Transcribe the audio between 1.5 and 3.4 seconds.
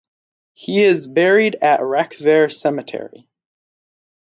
at Rakvere Cemetery.